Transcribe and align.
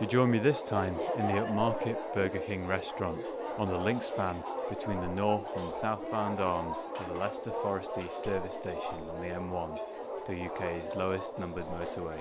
You 0.00 0.06
join 0.06 0.30
me 0.30 0.38
this 0.38 0.62
time 0.62 0.94
in 1.16 1.26
the 1.26 1.42
upmarket 1.42 2.14
Burger 2.14 2.38
King 2.38 2.68
restaurant 2.68 3.20
on 3.56 3.66
the 3.66 3.76
link 3.76 4.04
span 4.04 4.44
between 4.68 5.00
the 5.00 5.08
north 5.08 5.50
and 5.56 5.74
southbound 5.74 6.38
arms 6.38 6.86
of 7.00 7.08
the 7.08 7.18
Leicester 7.18 7.50
Forest 7.50 7.98
East 7.98 8.22
service 8.22 8.54
station 8.54 8.94
on 9.10 9.20
the 9.20 9.34
M1, 9.34 9.80
the 10.28 10.46
UK's 10.46 10.94
lowest 10.94 11.36
numbered 11.40 11.64
motorway. 11.64 12.20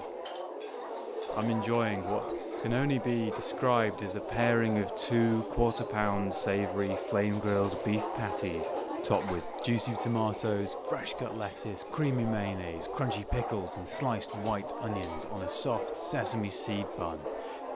I'm 1.38 1.52
enjoying 1.52 2.04
what 2.10 2.24
can 2.64 2.74
only 2.74 2.98
be 2.98 3.30
described 3.36 4.02
as 4.02 4.16
a 4.16 4.22
pairing 4.22 4.80
of 4.80 4.98
two 4.98 5.44
quarter 5.52 5.84
pound 5.84 6.34
savoury 6.34 6.96
flame 7.10 7.38
grilled 7.38 7.78
beef 7.86 8.04
patties 8.16 8.74
topped 9.04 9.32
with 9.32 9.44
juicy 9.64 9.96
tomatoes, 10.02 10.76
fresh 10.90 11.14
cut 11.14 11.38
lettuce, 11.38 11.86
creamy 11.92 12.26
mayonnaise, 12.26 12.88
crunchy 12.88 13.30
pickles, 13.30 13.78
and 13.78 13.88
sliced 13.88 14.36
white 14.38 14.74
onions 14.82 15.26
on 15.32 15.44
a 15.44 15.50
soft 15.50 15.98
sesame 15.98 16.50
seed 16.50 16.86
bun, 16.98 17.18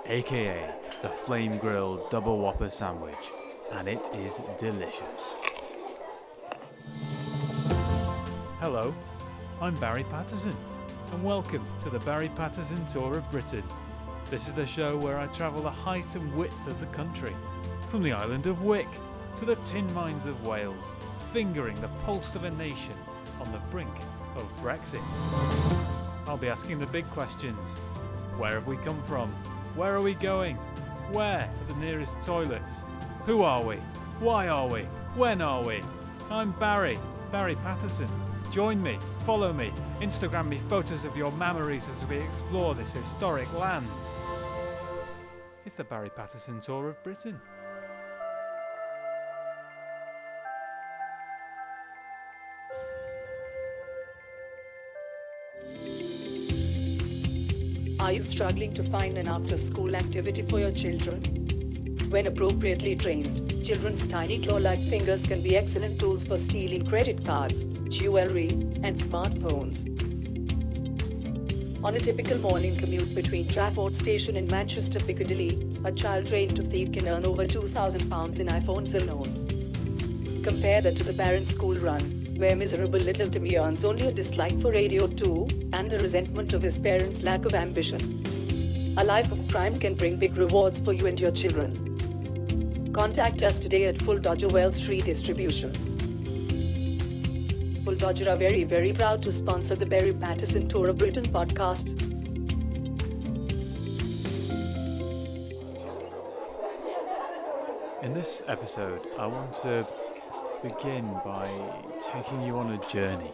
aka 0.07 0.73
the 1.01 1.09
flame 1.09 1.57
grilled 1.57 2.09
double 2.09 2.39
whopper 2.39 2.69
sandwich, 2.69 3.15
and 3.71 3.87
it 3.87 4.09
is 4.15 4.39
delicious. 4.57 5.35
Hello, 8.59 8.93
I'm 9.61 9.75
Barry 9.75 10.03
Patterson, 10.05 10.55
and 11.11 11.23
welcome 11.23 11.65
to 11.81 11.89
the 11.89 11.99
Barry 11.99 12.29
Patterson 12.29 12.85
Tour 12.87 13.17
of 13.17 13.31
Britain. 13.31 13.63
This 14.29 14.47
is 14.47 14.53
the 14.53 14.65
show 14.65 14.97
where 14.97 15.17
I 15.17 15.27
travel 15.27 15.61
the 15.61 15.69
height 15.69 16.15
and 16.15 16.33
width 16.35 16.67
of 16.67 16.79
the 16.79 16.87
country, 16.87 17.35
from 17.89 18.01
the 18.01 18.11
island 18.11 18.47
of 18.47 18.63
Wick 18.63 18.87
to 19.37 19.45
the 19.45 19.55
tin 19.57 19.91
mines 19.93 20.25
of 20.25 20.45
Wales, 20.45 20.95
fingering 21.31 21.79
the 21.79 21.89
pulse 22.05 22.35
of 22.35 22.43
a 22.43 22.51
nation 22.51 22.95
on 23.39 23.51
the 23.51 23.59
brink 23.69 23.95
of 24.35 24.43
Brexit. 24.61 25.01
I'll 26.27 26.37
be 26.37 26.49
asking 26.49 26.79
the 26.79 26.87
big 26.87 27.09
questions. 27.11 27.69
Where 28.37 28.53
have 28.53 28.67
we 28.67 28.77
come 28.77 29.01
from? 29.03 29.33
Where 29.75 29.95
are 29.95 30.01
we 30.01 30.15
going? 30.15 30.57
Where 31.13 31.49
are 31.49 31.73
the 31.73 31.79
nearest 31.79 32.21
toilets? 32.21 32.83
Who 33.25 33.43
are 33.43 33.63
we? 33.63 33.77
Why 34.19 34.49
are 34.49 34.67
we? 34.67 34.81
When 35.15 35.41
are 35.41 35.63
we? 35.63 35.81
I'm 36.29 36.51
Barry, 36.59 36.99
Barry 37.31 37.55
Patterson. 37.55 38.09
Join 38.51 38.83
me, 38.83 38.99
follow 39.19 39.53
me, 39.53 39.71
Instagram 40.01 40.49
me 40.49 40.57
photos 40.67 41.05
of 41.05 41.15
your 41.15 41.31
memories 41.31 41.87
as 41.87 42.05
we 42.09 42.17
explore 42.17 42.75
this 42.75 42.91
historic 42.91 43.51
land. 43.53 43.87
It's 45.65 45.75
the 45.75 45.85
Barry 45.85 46.09
Patterson 46.09 46.59
Tour 46.59 46.89
of 46.89 47.01
Britain. 47.01 47.39
Are 58.01 58.11
you 58.11 58.23
struggling 58.23 58.73
to 58.73 58.83
find 58.83 59.15
an 59.19 59.27
after 59.27 59.55
school 59.57 59.95
activity 59.95 60.41
for 60.41 60.59
your 60.59 60.71
children? 60.71 61.21
When 62.09 62.25
appropriately 62.25 62.95
trained, 62.95 63.63
children's 63.63 64.07
tiny 64.07 64.41
claw 64.41 64.57
like 64.57 64.79
fingers 64.79 65.23
can 65.23 65.43
be 65.43 65.55
excellent 65.55 65.99
tools 65.99 66.23
for 66.23 66.35
stealing 66.39 66.83
credit 66.87 67.23
cards, 67.23 67.67
jewelry, 67.89 68.49
and 68.81 68.95
smartphones. 68.97 69.85
On 71.83 71.95
a 71.95 71.99
typical 71.99 72.39
morning 72.39 72.75
commute 72.75 73.13
between 73.13 73.47
Trafford 73.47 73.93
Station 73.93 74.35
and 74.35 74.49
Manchester 74.49 74.99
Piccadilly, 74.99 75.71
a 75.85 75.91
child 75.91 76.27
trained 76.27 76.55
to 76.55 76.63
thieve 76.63 76.91
can 76.91 77.07
earn 77.07 77.23
over 77.23 77.45
£2,000 77.45 78.39
in 78.39 78.47
iPhones 78.47 78.99
alone. 78.99 80.41
Compare 80.43 80.81
that 80.81 80.97
to 80.97 81.03
the 81.03 81.13
parent 81.13 81.47
school 81.47 81.75
run, 81.75 82.20
where 82.41 82.55
miserable 82.55 82.99
little 82.99 83.29
Timmy 83.29 83.55
earns 83.55 83.85
only 83.85 84.07
a 84.07 84.11
dislike 84.11 84.59
for 84.59 84.71
Radio 84.71 85.05
2 85.05 85.69
and 85.73 85.93
a 85.93 85.99
resentment 85.99 86.53
of 86.53 86.63
his 86.63 86.75
parents' 86.75 87.21
lack 87.21 87.45
of 87.45 87.53
ambition. 87.53 88.01
A 88.97 89.03
life 89.03 89.31
of 89.31 89.47
crime 89.47 89.77
can 89.77 89.93
bring 89.93 90.17
big 90.17 90.35
rewards 90.35 90.79
for 90.79 90.91
you 90.91 91.05
and 91.05 91.19
your 91.19 91.29
children. 91.29 91.71
Contact 92.93 93.43
us 93.43 93.59
today 93.59 93.85
at 93.85 93.95
Fuldodger 93.95 94.51
Wealth 94.51 94.87
Redistribution. 94.89 95.71
Full 97.85 97.93
Dodger 97.93 98.31
are 98.31 98.37
very, 98.37 98.63
very 98.63 98.91
proud 98.91 99.21
to 99.21 99.31
sponsor 99.31 99.75
the 99.75 99.85
Barry 99.85 100.11
Patterson 100.11 100.67
Tour 100.67 100.89
of 100.89 100.97
Britain 100.97 101.25
podcast. 101.25 101.91
In 108.01 108.15
this 108.15 108.41
episode, 108.47 109.01
I 109.19 109.27
want 109.27 109.53
to 109.61 109.85
begin 110.61 111.11
by 111.25 111.49
taking 111.99 112.41
you 112.43 112.57
on 112.57 112.71
a 112.71 112.89
journey. 112.89 113.31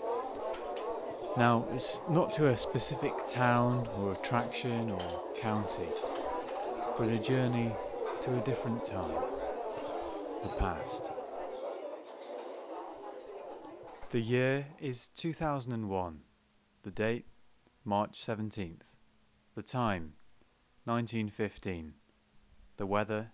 Now, 1.36 1.68
it's 1.74 2.00
not 2.10 2.32
to 2.34 2.48
a 2.48 2.58
specific 2.58 3.14
town 3.28 3.88
or 3.98 4.14
attraction 4.14 4.90
or 4.90 5.24
county, 5.36 5.88
but 6.98 7.10
a 7.10 7.20
journey 7.20 7.72
to 8.22 8.34
a 8.34 8.42
different 8.42 8.84
time, 8.86 9.24
the 10.42 10.50
past. 10.58 11.04
The 14.12 14.22
year 14.22 14.68
is 14.80 15.10
2001, 15.16 16.20
the 16.84 16.92
date 16.92 17.26
March 17.84 18.20
17th, 18.20 18.82
the 19.54 19.62
time 19.62 20.14
1915, 20.86 21.94
the 22.78 22.86
weather 22.86 23.32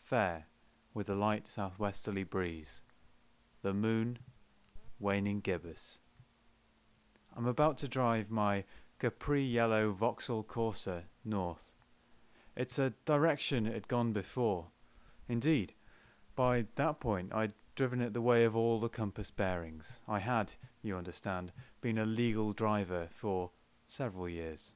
fair 0.00 0.46
with 0.92 1.08
a 1.08 1.14
light 1.14 1.46
southwesterly 1.46 2.24
breeze, 2.24 2.82
the 3.62 3.74
moon 3.74 4.18
waning 4.98 5.40
gibbous. 5.40 5.98
I'm 7.36 7.46
about 7.46 7.78
to 7.78 7.88
drive 7.88 8.30
my 8.30 8.64
Capri 8.98 9.44
yellow 9.44 9.92
Vauxhall 9.92 10.42
Corsa 10.42 11.02
north. 11.24 11.70
It's 12.56 12.78
a 12.78 12.94
direction 13.04 13.66
it 13.66 13.74
had 13.74 13.88
gone 13.88 14.12
before. 14.12 14.66
Indeed, 15.28 15.74
by 16.34 16.66
that 16.74 16.98
point 16.98 17.32
I'd 17.32 17.52
driven 17.76 18.00
it 18.00 18.12
the 18.12 18.20
way 18.20 18.42
of 18.42 18.56
all 18.56 18.80
the 18.80 18.88
compass 18.88 19.30
bearings. 19.30 20.00
I 20.08 20.18
had, 20.18 20.54
you 20.82 20.96
understand, 20.96 21.52
been 21.80 21.98
a 21.98 22.04
legal 22.04 22.52
driver 22.52 23.08
for 23.12 23.52
several 23.86 24.28
years. 24.28 24.74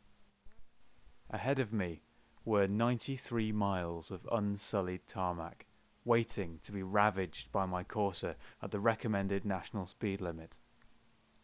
Ahead 1.28 1.58
of 1.58 1.72
me 1.72 2.02
were 2.44 2.68
93 2.68 3.50
miles 3.50 4.12
of 4.12 4.28
unsullied 4.30 5.08
tarmac, 5.08 5.66
waiting 6.04 6.58
to 6.62 6.72
be 6.72 6.82
ravaged 6.82 7.52
by 7.52 7.66
my 7.66 7.84
Corsa 7.84 8.34
at 8.62 8.70
the 8.70 8.80
recommended 8.80 9.44
national 9.44 9.86
speed 9.86 10.20
limit. 10.20 10.58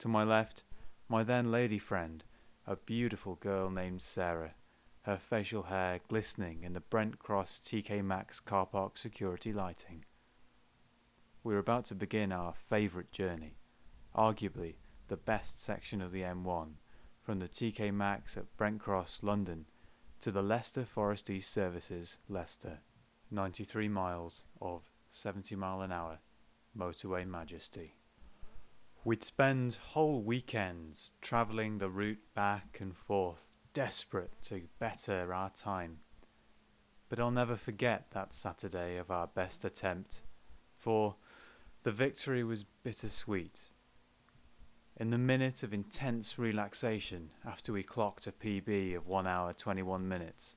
To 0.01 0.09
my 0.09 0.25
left, 0.25 0.65
my 1.09 1.23
then 1.23 1.51
lady 1.51 1.79
friend, 1.79 2.25
a 2.67 2.77
beautiful 2.77 3.37
girl 3.37 3.71
named 3.71 4.03
Sarah, 4.03 4.55
her 5.03 5.17
facial 5.17 5.65
hair 5.65 6.01
glistening 6.09 6.63
in 6.63 6.75
the 6.75 6.81
Brent 6.81 7.19
Cross 7.19 7.63
TK 7.65 8.05
Maxx 8.05 8.41
car 8.41 8.67
park 8.67 8.99
security 8.99 9.53
lighting. 9.53 10.05
We 11.43 11.55
were 11.55 11.61
about 11.61 11.87
to 11.87 11.95
begin 11.95 12.33
our 12.33 12.53
favourite 12.53 13.11
journey, 13.11 13.57
arguably 14.15 14.75
the 15.09 15.17
best 15.17 15.63
section 15.63 16.03
of 16.03 16.13
the 16.13 16.23
M1, 16.23 16.73
from 17.23 17.39
the 17.39 17.49
TK 17.49 17.93
Maxx 17.93 18.37
at 18.37 18.55
Brent 18.57 18.81
Cross, 18.81 19.21
London, 19.23 19.67
to 20.21 20.31
the 20.31 20.43
Leicester 20.43 20.85
Forest 20.85 21.31
East 21.31 21.53
Services, 21.53 22.19
Leicester. 22.29 22.81
93 23.31 23.89
miles 23.89 24.45
of 24.61 24.91
70 25.11 25.57
mile 25.57 25.83
an 25.83 25.93
hour 25.93 26.19
motorway 26.77 27.27
majesty. 27.27 27.95
We'd 29.05 29.25
spend 29.25 29.79
whole 29.93 30.21
weekends 30.21 31.13
travelling 31.21 31.79
the 31.79 31.89
route 31.89 32.23
back 32.35 32.79
and 32.81 32.97
forth, 32.97 33.53
desperate 33.73 34.33
to 34.43 34.63
better 34.79 35.33
our 35.33 35.51
time. 35.51 35.99
But 37.09 37.21
I'll 37.21 37.31
never 37.31 37.57
forget 37.57 38.11
that 38.11 38.35
Saturday 38.35 38.97
of 38.97 39.11
our 39.11 39.27
best 39.27 39.65
attempt, 39.65 40.23
for 40.77 41.17
the 41.85 41.93
victory 41.93 42.45
was 42.45 42.65
bittersweet. 42.83 43.71
In 44.97 45.11
the 45.11 45.19
minute 45.19 45.63
of 45.63 45.73
intense 45.73 46.39
relaxation 46.39 47.31
after 47.47 47.73
we 47.73 47.83
clocked 47.83 48.27
a 48.27 48.33
PB 48.33 48.97
of 48.97 49.07
1 49.07 49.27
hour 49.27 49.53
21 49.53 50.09
minutes, 50.09 50.57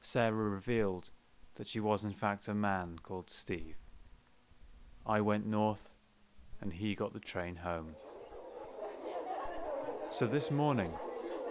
Sarah 0.00 0.32
revealed 0.32 1.10
that 1.56 1.66
she 1.66 1.80
was 1.80 2.04
in 2.04 2.12
fact 2.12 2.48
a 2.48 2.54
man 2.54 2.98
called 3.02 3.30
Steve. 3.30 3.76
I 5.06 5.20
went 5.20 5.46
north 5.46 5.90
and 6.60 6.72
he 6.72 6.94
got 6.94 7.12
the 7.12 7.20
train 7.20 7.56
home. 7.56 7.94
So 10.10 10.26
this 10.26 10.50
morning, 10.50 10.92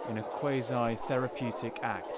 in 0.08 0.18
a 0.18 0.22
quasi 0.22 0.96
therapeutic 1.06 1.78
act, 1.82 2.16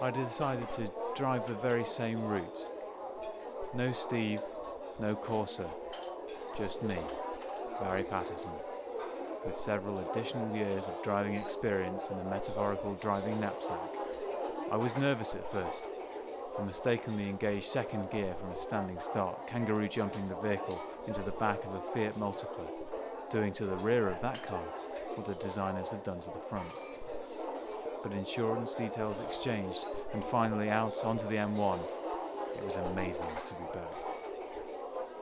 I 0.00 0.10
decided 0.10 0.68
to 0.70 0.90
drive 1.16 1.46
the 1.46 1.54
very 1.54 1.84
same 1.84 2.22
route. 2.24 2.58
No 3.74 3.92
Steve, 3.92 4.40
no 5.00 5.16
Corsa, 5.16 5.68
just 6.58 6.82
me, 6.82 6.96
Barry 7.80 8.04
Patterson, 8.04 8.52
with 9.44 9.54
several 9.54 9.98
additional 10.10 10.54
years 10.54 10.86
of 10.88 11.02
driving 11.02 11.34
experience 11.34 12.10
in 12.10 12.18
a 12.18 12.24
metaphorical 12.24 12.94
driving 12.94 13.40
knapsack. 13.40 13.90
I 14.70 14.76
was 14.76 14.96
nervous 14.96 15.34
at 15.34 15.50
first, 15.50 15.84
and 16.56 16.66
mistakenly 16.66 17.28
engaged 17.28 17.66
second 17.66 18.10
gear 18.10 18.34
from 18.40 18.50
a 18.50 18.58
standing 18.58 19.00
start, 19.00 19.46
kangaroo 19.46 19.88
jumping 19.88 20.28
the 20.28 20.36
vehicle 20.36 20.80
into 21.06 21.22
the 21.22 21.32
back 21.32 21.64
of 21.64 21.74
a 21.74 21.80
Fiat 21.92 22.14
Multipla, 22.14 22.68
doing 23.30 23.52
to 23.54 23.66
the 23.66 23.76
rear 23.76 24.08
of 24.08 24.20
that 24.20 24.42
car 24.46 24.62
what 25.16 25.26
the 25.26 25.34
designers 25.44 25.90
had 25.90 26.04
done 26.04 26.20
to 26.20 26.30
the 26.30 26.38
front. 26.48 26.70
but 28.04 28.12
insurance 28.12 28.74
details 28.74 29.18
exchanged, 29.20 29.86
and 30.12 30.22
finally 30.24 30.68
out 30.68 31.04
onto 31.04 31.26
the 31.26 31.36
M1. 31.36 31.78
It 32.56 32.62
was 32.64 32.76
amazing 32.76 33.26
to 33.46 33.54
be 33.54 33.64
back. 33.72 33.94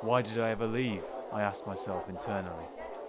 Why 0.03 0.21
did 0.21 0.39
I 0.41 0.51
ever 0.51 0.67
leave? 0.67 1.05
I 1.33 1.43
asked 1.43 1.65
myself 1.67 2.09
internally 2.09 2.67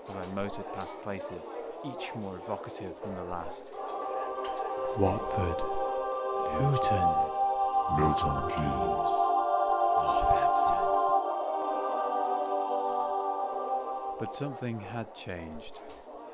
as 0.08 0.16
I 0.16 0.26
motored 0.36 0.72
past 0.76 0.96
places, 1.02 1.50
each 1.86 2.12
more 2.16 2.36
evocative 2.38 3.02
than 3.02 3.16
the 3.16 3.24
last. 3.24 3.66
Watford, 4.98 5.60
Luton, 6.62 7.33
Milton 7.92 8.50
Keynes. 8.50 9.12
Northampton. 10.00 10.84
But 14.20 14.34
something 14.34 14.80
had 14.80 15.14
changed. 15.14 15.80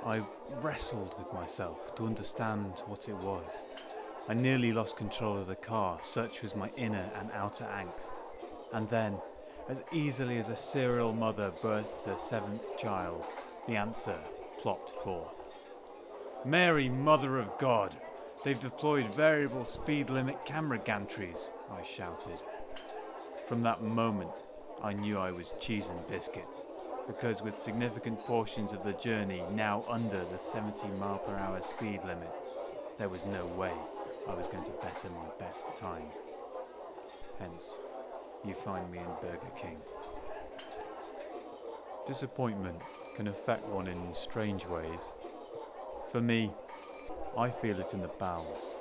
I 0.05 0.21
wrestled 0.61 1.15
with 1.17 1.33
myself 1.33 1.95
to 1.95 2.05
understand 2.05 2.83
what 2.85 3.09
it 3.09 3.15
was. 3.15 3.65
I 4.29 4.35
nearly 4.35 4.71
lost 4.71 4.95
control 4.95 5.37
of 5.37 5.47
the 5.47 5.55
car, 5.55 5.99
such 6.03 6.43
was 6.43 6.55
my 6.55 6.69
inner 6.77 7.09
and 7.19 7.31
outer 7.33 7.65
angst. 7.65 8.19
And 8.71 8.87
then, 8.89 9.17
as 9.67 9.81
easily 9.91 10.37
as 10.37 10.49
a 10.49 10.55
serial 10.55 11.13
mother 11.13 11.51
births 11.61 12.03
her 12.03 12.17
seventh 12.17 12.77
child, 12.77 13.25
the 13.67 13.75
answer 13.75 14.17
plopped 14.61 14.91
forth. 15.03 15.33
Mary, 16.45 16.87
Mother 16.87 17.37
of 17.39 17.57
God! 17.57 17.97
They've 18.43 18.59
deployed 18.59 19.13
variable 19.13 19.65
speed 19.65 20.09
limit 20.09 20.45
camera 20.45 20.79
gantries, 20.79 21.49
I 21.71 21.83
shouted. 21.83 22.39
From 23.47 23.63
that 23.63 23.81
moment, 23.81 24.45
I 24.81 24.93
knew 24.93 25.17
I 25.17 25.31
was 25.31 25.53
cheese 25.59 25.89
and 25.89 26.07
biscuits, 26.07 26.65
because 27.05 27.41
with 27.41 27.57
significant 27.57 28.19
portions 28.23 28.71
of 28.71 28.83
the 28.83 28.93
journey 28.93 29.43
now 29.53 29.83
under 29.89 30.23
the 30.23 30.39
70 30.39 30.87
mile 30.99 31.17
per 31.17 31.35
hour 31.35 31.61
speed 31.61 31.99
limit, 32.05 32.31
there 32.97 33.09
was 33.09 33.25
no 33.25 33.45
way 33.45 33.73
I 34.29 34.35
was 34.35 34.47
going 34.47 34.63
to 34.63 34.71
better 34.71 35.09
my 35.09 35.29
best 35.37 35.75
time. 35.75 36.05
Hence, 37.39 37.79
you 38.45 38.53
find 38.53 38.89
me 38.89 38.99
in 38.99 39.05
Burger 39.21 39.51
King. 39.59 39.77
Disappointment 42.07 42.81
can 43.17 43.27
affect 43.27 43.67
one 43.67 43.87
in 43.87 44.13
strange 44.13 44.65
ways. 44.65 45.11
For 46.09 46.21
me, 46.21 46.51
I 47.39 47.49
feel 47.49 47.79
it 47.79 47.93
in 47.93 48.01
the 48.01 48.09
bowels. 48.09 48.75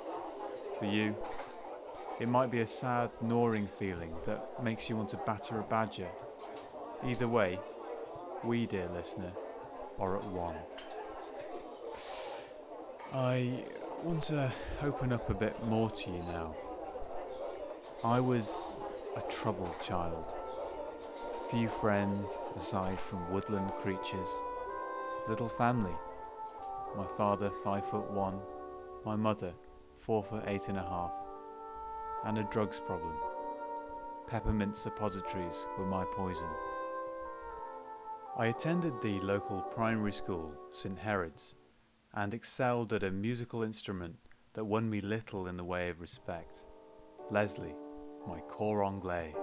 For 0.77 0.85
you, 0.85 1.15
it 2.19 2.27
might 2.27 2.51
be 2.51 2.59
a 2.59 2.67
sad, 2.67 3.09
gnawing 3.21 3.67
feeling 3.67 4.13
that 4.25 4.61
makes 4.61 4.89
you 4.89 4.97
want 4.97 5.07
to 5.09 5.17
batter 5.25 5.61
a 5.61 5.63
badger. 5.63 6.09
Either 7.05 7.29
way, 7.29 7.57
we, 8.43 8.65
dear 8.65 8.89
listener, 8.89 9.31
are 9.97 10.17
at 10.17 10.25
one. 10.25 10.57
I 13.13 13.63
want 14.03 14.23
to 14.23 14.51
open 14.83 15.13
up 15.13 15.29
a 15.29 15.33
bit 15.33 15.63
more 15.67 15.89
to 15.89 16.11
you 16.11 16.21
now. 16.23 16.53
I 18.03 18.19
was 18.19 18.75
a 19.15 19.21
troubled 19.31 19.73
child. 19.81 20.33
Few 21.49 21.69
friends 21.69 22.43
aside 22.57 22.99
from 22.99 23.31
woodland 23.31 23.71
creatures. 23.81 24.27
Little 25.29 25.47
family. 25.47 25.95
My 26.97 27.05
father 27.17 27.51
five 27.63 27.85
foot 27.89 28.09
one, 28.11 28.39
my 29.05 29.15
mother 29.15 29.53
four 29.99 30.23
foot 30.23 30.43
eight 30.47 30.67
and 30.69 30.77
a 30.77 30.81
half, 30.81 31.11
and 32.25 32.37
a 32.37 32.43
drugs 32.43 32.79
problem. 32.79 33.15
Peppermint 34.27 34.75
suppositories 34.75 35.65
were 35.77 35.85
my 35.85 36.03
poison. 36.15 36.47
I 38.37 38.47
attended 38.47 38.93
the 39.01 39.19
local 39.21 39.61
primary 39.61 40.11
school, 40.11 40.51
St 40.71 40.97
Herod's, 40.97 41.55
and 42.13 42.33
excelled 42.33 42.93
at 42.93 43.03
a 43.03 43.11
musical 43.11 43.63
instrument 43.63 44.15
that 44.53 44.65
won 44.65 44.89
me 44.89 45.01
little 45.01 45.47
in 45.47 45.57
the 45.57 45.63
way 45.63 45.89
of 45.89 46.01
respect. 46.01 46.63
Leslie, 47.31 47.75
my 48.27 48.39
cor 48.41 48.83
anglais. 48.83 49.33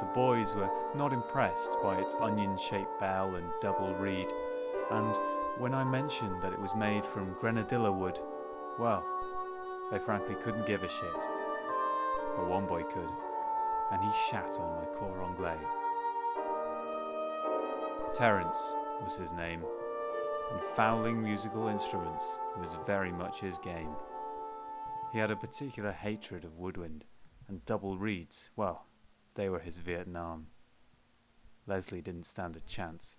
The 0.00 0.10
boys 0.14 0.54
were 0.54 0.70
not 0.94 1.12
impressed 1.12 1.72
by 1.82 2.00
its 2.00 2.14
onion 2.16 2.56
shaped 2.56 3.00
bell 3.00 3.34
and 3.34 3.46
double 3.60 3.94
reed, 3.94 4.28
and 4.90 5.16
when 5.58 5.74
I 5.74 5.82
mentioned 5.82 6.40
that 6.40 6.52
it 6.52 6.60
was 6.60 6.74
made 6.76 7.04
from 7.04 7.34
grenadilla 7.40 7.92
wood, 7.92 8.18
well, 8.78 9.04
they 9.90 9.98
frankly 9.98 10.36
couldn't 10.36 10.66
give 10.66 10.84
a 10.84 10.88
shit. 10.88 11.16
But 12.36 12.48
one 12.48 12.66
boy 12.66 12.84
could, 12.84 13.10
and 13.90 14.00
he 14.00 14.10
shat 14.30 14.50
on 14.60 14.76
my 14.76 14.84
cor 14.96 15.20
anglais. 15.20 15.58
Terence 18.14 18.72
was 19.02 19.16
his 19.16 19.32
name, 19.32 19.64
and 20.52 20.60
fouling 20.76 21.22
musical 21.22 21.66
instruments 21.66 22.38
was 22.60 22.76
very 22.86 23.10
much 23.10 23.40
his 23.40 23.58
game. 23.58 23.90
He 25.12 25.18
had 25.18 25.32
a 25.32 25.36
particular 25.36 25.90
hatred 25.90 26.44
of 26.44 26.58
woodwind, 26.58 27.04
and 27.48 27.64
double 27.64 27.98
reeds, 27.98 28.50
well, 28.54 28.86
they 29.34 29.48
were 29.48 29.60
his 29.60 29.78
Vietnam. 29.78 30.46
Leslie 31.66 32.02
didn't 32.02 32.26
stand 32.26 32.54
a 32.54 32.60
chance. 32.60 33.16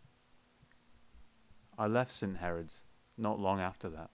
I 1.80 1.88
left 1.88 2.12
St. 2.12 2.36
Herod's 2.36 2.84
not 3.18 3.40
long 3.40 3.62
after 3.62 3.88
that, 3.88 4.10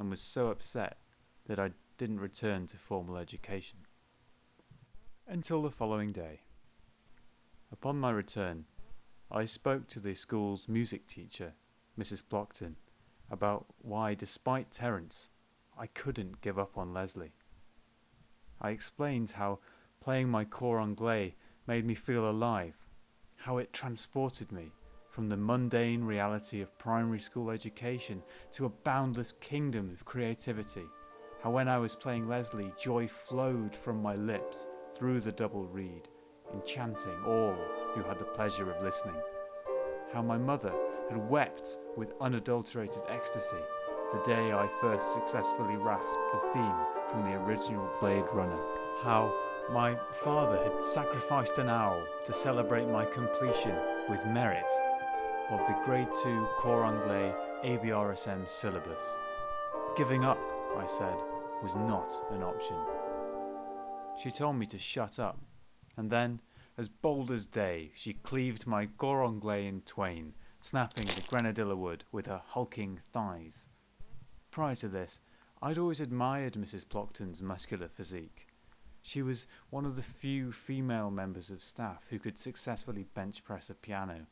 and 0.00 0.10
was 0.10 0.20
so 0.20 0.48
upset 0.48 0.96
that 1.46 1.60
I 1.60 1.70
didn't 1.96 2.18
return 2.18 2.66
to 2.66 2.76
formal 2.76 3.16
education. 3.16 3.78
Until 5.24 5.62
the 5.62 5.70
following 5.70 6.10
day. 6.10 6.40
Upon 7.70 8.00
my 8.00 8.10
return, 8.10 8.64
I 9.30 9.44
spoke 9.44 9.86
to 9.88 10.00
the 10.00 10.16
school's 10.16 10.66
music 10.66 11.06
teacher, 11.06 11.52
Mrs. 11.96 12.24
Plockton, 12.24 12.74
about 13.30 13.66
why, 13.80 14.14
despite 14.14 14.72
Terence, 14.72 15.28
I 15.78 15.86
couldn't 15.86 16.40
give 16.40 16.58
up 16.58 16.76
on 16.76 16.92
Leslie. 16.92 17.34
I 18.60 18.70
explained 18.70 19.30
how 19.36 19.60
playing 20.00 20.30
my 20.30 20.44
cor 20.44 20.80
anglais 20.80 21.36
made 21.64 21.86
me 21.86 21.94
feel 21.94 22.28
alive, 22.28 22.74
how 23.36 23.58
it 23.58 23.72
transported 23.72 24.50
me 24.50 24.72
from 25.18 25.28
the 25.28 25.36
mundane 25.36 26.04
reality 26.04 26.60
of 26.60 26.78
primary 26.78 27.18
school 27.18 27.50
education 27.50 28.22
to 28.52 28.66
a 28.66 28.68
boundless 28.68 29.32
kingdom 29.40 29.90
of 29.90 30.04
creativity, 30.04 30.84
how 31.42 31.50
when 31.50 31.66
I 31.66 31.76
was 31.78 31.96
playing 31.96 32.28
Leslie, 32.28 32.72
joy 32.80 33.08
flowed 33.08 33.74
from 33.74 34.00
my 34.00 34.14
lips 34.14 34.68
through 34.94 35.22
the 35.22 35.32
double 35.32 35.64
reed, 35.64 36.06
enchanting 36.54 37.24
all 37.26 37.56
who 37.94 38.02
had 38.04 38.20
the 38.20 38.26
pleasure 38.26 38.70
of 38.70 38.80
listening, 38.80 39.20
how 40.12 40.22
my 40.22 40.38
mother 40.38 40.72
had 41.10 41.28
wept 41.28 41.78
with 41.96 42.14
unadulterated 42.20 43.02
ecstasy 43.08 43.56
the 44.12 44.22
day 44.22 44.52
I 44.52 44.68
first 44.80 45.14
successfully 45.14 45.74
rasped 45.78 46.16
the 46.32 46.50
theme 46.52 46.86
from 47.10 47.24
the 47.24 47.42
original 47.42 47.90
Blade 47.98 48.22
Runner. 48.32 48.62
How 49.02 49.34
my 49.72 49.96
father 50.22 50.62
had 50.62 50.84
sacrificed 50.84 51.58
an 51.58 51.68
owl 51.68 52.00
to 52.24 52.32
celebrate 52.32 52.86
my 52.86 53.04
completion 53.04 53.74
with 54.08 54.24
merit 54.26 54.64
of 55.50 55.60
the 55.60 55.76
Grade 55.86 56.08
2 56.22 56.46
Cor 56.58 56.84
Anglais 56.84 57.32
ABRSM 57.64 58.46
syllabus. 58.46 59.16
Giving 59.96 60.22
up, 60.22 60.38
I 60.76 60.84
said, 60.84 61.16
was 61.62 61.74
not 61.74 62.12
an 62.30 62.42
option. 62.42 62.76
She 64.22 64.30
told 64.30 64.56
me 64.56 64.66
to 64.66 64.78
shut 64.78 65.18
up, 65.18 65.40
and 65.96 66.10
then, 66.10 66.42
as 66.76 66.90
bold 66.90 67.30
as 67.30 67.46
day, 67.46 67.90
she 67.94 68.12
cleaved 68.12 68.66
my 68.66 68.86
Cor 68.98 69.24
Anglais 69.24 69.66
in 69.66 69.80
twain, 69.82 70.34
snapping 70.60 71.06
the 71.06 71.22
grenadilla 71.22 71.76
wood 71.76 72.04
with 72.12 72.26
her 72.26 72.42
hulking 72.44 73.00
thighs. 73.10 73.68
Prior 74.50 74.74
to 74.74 74.88
this, 74.88 75.18
I'd 75.62 75.78
always 75.78 76.02
admired 76.02 76.54
Mrs. 76.54 76.86
Plockton's 76.86 77.40
muscular 77.40 77.88
physique. 77.88 78.48
She 79.00 79.22
was 79.22 79.46
one 79.70 79.86
of 79.86 79.96
the 79.96 80.02
few 80.02 80.52
female 80.52 81.10
members 81.10 81.50
of 81.50 81.62
staff 81.62 82.04
who 82.10 82.18
could 82.18 82.36
successfully 82.36 83.06
bench 83.14 83.42
press 83.42 83.70
a 83.70 83.74
piano. 83.74 84.26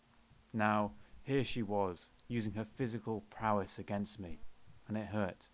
Now, 0.52 0.92
here 1.26 1.42
she 1.42 1.62
was, 1.62 2.11
using 2.28 2.54
her 2.54 2.64
physical 2.76 3.25
prowess 3.30 3.80
against 3.80 4.21
me, 4.21 4.38
and 4.87 4.97
it 4.97 5.06
hurt. 5.06 5.49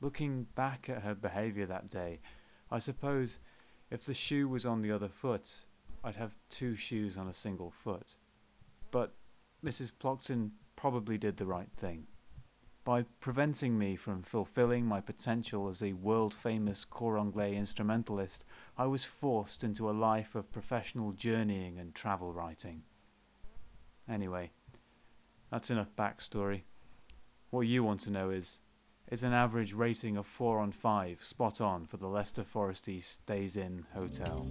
Looking 0.00 0.46
back 0.54 0.88
at 0.88 1.02
her 1.02 1.14
behaviour 1.14 1.66
that 1.66 1.90
day, 1.90 2.20
I 2.70 2.78
suppose 2.78 3.38
if 3.90 4.04
the 4.04 4.14
shoe 4.14 4.48
was 4.48 4.64
on 4.64 4.80
the 4.80 4.90
other 4.90 5.08
foot, 5.08 5.60
I'd 6.02 6.16
have 6.16 6.38
two 6.48 6.74
shoes 6.74 7.18
on 7.18 7.28
a 7.28 7.34
single 7.34 7.70
foot. 7.70 8.16
But 8.90 9.14
Mrs. 9.62 9.92
Plockton 9.92 10.52
probably 10.74 11.18
did 11.18 11.36
the 11.36 11.46
right 11.46 11.70
thing. 11.76 12.06
By 12.84 13.04
preventing 13.20 13.78
me 13.78 13.96
from 13.96 14.22
fulfilling 14.22 14.86
my 14.86 15.02
potential 15.02 15.68
as 15.68 15.82
a 15.82 15.92
world 15.92 16.32
famous 16.32 16.86
cor 16.86 17.18
anglais 17.18 17.54
instrumentalist, 17.54 18.46
I 18.78 18.86
was 18.86 19.04
forced 19.04 19.62
into 19.62 19.90
a 19.90 19.92
life 19.92 20.34
of 20.34 20.50
professional 20.50 21.12
journeying 21.12 21.78
and 21.78 21.94
travel 21.94 22.32
writing. 22.32 22.84
Anyway, 24.10 24.50
that's 25.50 25.70
enough 25.70 25.94
backstory. 25.96 26.62
What 27.50 27.62
you 27.62 27.84
want 27.84 28.00
to 28.00 28.10
know 28.10 28.30
is 28.30 28.60
is 29.10 29.22
an 29.22 29.32
average 29.32 29.72
rating 29.72 30.18
of 30.18 30.26
4 30.26 30.60
on 30.60 30.70
5 30.70 31.24
spot 31.24 31.60
on 31.62 31.86
for 31.86 31.96
the 31.96 32.06
Leicester 32.06 32.44
Forest 32.44 32.88
East 32.88 33.24
Days 33.24 33.56
Inn 33.56 33.86
Hotel? 33.94 34.46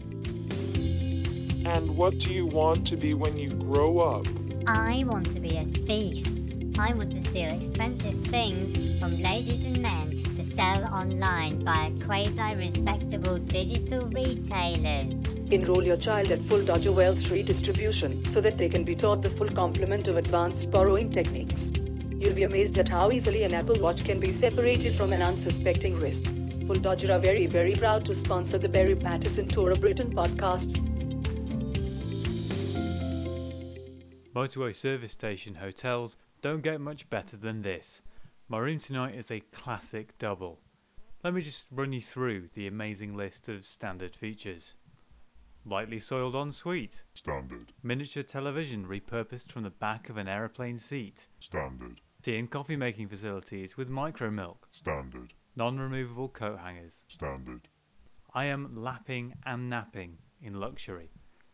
And 1.65 1.95
what 1.95 2.17
do 2.17 2.33
you 2.33 2.47
want 2.47 2.87
to 2.87 2.97
be 2.97 3.13
when 3.13 3.37
you 3.37 3.49
grow 3.49 3.99
up? 3.99 4.25
I 4.65 5.03
want 5.05 5.27
to 5.33 5.39
be 5.39 5.57
a 5.57 5.65
thief. 5.65 6.25
I 6.79 6.93
want 6.93 7.11
to 7.11 7.21
steal 7.21 7.51
expensive 7.51 8.25
things 8.27 8.99
from 8.99 9.19
ladies 9.21 9.63
and 9.63 9.81
men 9.81 10.23
to 10.23 10.43
sell 10.43 10.85
online 10.85 11.63
via 11.63 11.91
quasi 12.03 12.55
respectable 12.55 13.37
digital 13.37 14.07
retailers. 14.09 15.36
Enroll 15.49 15.83
your 15.85 15.95
child 15.95 16.29
at 16.31 16.39
Fuldodger 16.39 16.93
Wealth 16.93 17.31
Redistribution 17.31 18.25
so 18.25 18.41
that 18.41 18.57
they 18.57 18.67
can 18.67 18.83
be 18.83 18.97
taught 18.97 19.21
the 19.21 19.29
full 19.29 19.47
complement 19.47 20.09
of 20.09 20.17
advanced 20.17 20.69
borrowing 20.71 21.09
techniques. 21.09 21.71
You'll 22.11 22.35
be 22.35 22.43
amazed 22.43 22.77
at 22.79 22.89
how 22.89 23.11
easily 23.11 23.43
an 23.43 23.53
Apple 23.53 23.79
Watch 23.79 24.03
can 24.03 24.19
be 24.19 24.33
separated 24.33 24.93
from 24.93 25.13
an 25.13 25.21
unsuspecting 25.21 25.97
wrist. 25.99 26.25
Fuldodger 26.65 27.11
are 27.11 27.19
very, 27.19 27.45
very 27.45 27.75
proud 27.75 28.03
to 28.07 28.13
sponsor 28.13 28.57
the 28.57 28.67
Barry 28.67 28.95
Patterson 28.95 29.47
Tour 29.47 29.71
of 29.71 29.79
Britain 29.79 30.13
podcast. 30.13 30.75
Motorway 34.35 34.75
service 34.75 35.13
station 35.13 35.55
hotels 35.55 36.17
don't 36.41 36.61
get 36.61 36.81
much 36.81 37.09
better 37.09 37.37
than 37.37 37.61
this. 37.61 38.01
My 38.49 38.59
room 38.59 38.79
tonight 38.79 39.15
is 39.15 39.31
a 39.31 39.39
classic 39.53 40.17
double. 40.17 40.59
Let 41.23 41.33
me 41.33 41.41
just 41.41 41.67
run 41.71 41.93
you 41.93 42.01
through 42.01 42.49
the 42.53 42.67
amazing 42.67 43.15
list 43.15 43.47
of 43.47 43.65
standard 43.65 44.13
features. 44.13 44.75
Lightly 45.67 45.99
soiled 45.99 46.33
ensuite, 46.35 47.01
Standard. 47.13 47.73
miniature 47.83 48.23
television 48.23 48.87
repurposed 48.87 49.51
from 49.51 49.63
the 49.63 49.69
back 49.69 50.09
of 50.09 50.15
an 50.15 50.27
aeroplane 50.27 50.77
seat, 50.77 51.27
Standard. 51.41 51.99
tea 52.21 52.37
and 52.37 52.49
coffee 52.49 52.77
making 52.77 53.09
facilities 53.09 53.75
with 53.75 53.89
micro 53.89 54.31
milk, 54.31 54.69
Standard. 54.71 55.33
non 55.57 55.77
removable 55.77 56.29
coat 56.29 56.59
hangers. 56.59 57.03
Standard. 57.09 57.67
I 58.33 58.45
am 58.45 58.81
lapping 58.81 59.33
and 59.45 59.69
napping 59.69 60.19
in 60.41 60.53
luxury. 60.59 61.11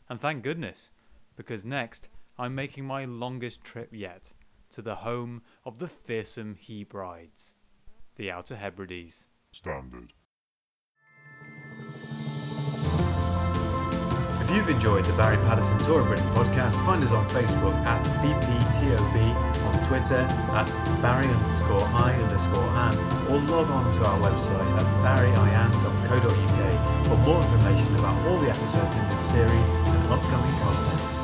And 0.09 0.21
thank 0.21 0.43
goodness, 0.43 0.91
because 1.35 1.65
next 1.65 2.09
I'm 2.37 2.53
making 2.53 2.85
my 2.85 3.05
longest 3.05 3.63
trip 3.63 3.89
yet 3.93 4.31
to 4.71 4.83
the 4.83 4.95
home 4.97 5.41
of 5.65 5.79
the 5.79 5.87
fearsome 5.87 6.55
he 6.55 6.83
brides, 6.83 7.55
the 8.15 8.29
Outer 8.29 8.57
Hebrides. 8.57 9.25
Standard. 9.51 10.13
You've 14.53 14.69
enjoyed 14.69 15.03
the 15.05 15.13
Barry 15.13 15.37
Patterson 15.37 15.79
Tour 15.79 16.01
of 16.01 16.07
Britain 16.07 16.29
podcast, 16.31 16.73
find 16.85 17.03
us 17.03 17.11
on 17.11 17.27
Facebook 17.29 17.73
at 17.85 18.03
BPTOB, 18.21 19.35
on 19.65 19.83
Twitter 19.83 20.27
at 20.53 20.69
Barry 21.01 21.27
underscore 21.27 21.81
I 21.81 22.13
underscore 22.21 22.61
Ann, 22.61 22.95
or 23.31 23.39
log 23.49 23.71
on 23.71 23.91
to 23.93 24.05
our 24.05 24.19
website 24.19 24.79
at 24.79 24.85
barryan.co.uk 25.03 27.05
for 27.05 27.17
more 27.17 27.41
information 27.41 27.95
about 27.95 28.27
all 28.27 28.37
the 28.39 28.49
episodes 28.49 28.95
in 28.95 29.09
this 29.09 29.21
series 29.21 29.69
and 29.69 30.13
upcoming 30.13 30.59
content. 30.59 31.22